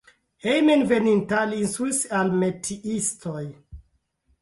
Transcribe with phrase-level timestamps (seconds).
[0.45, 3.47] Hejmenveninta li instruis al metiistoj.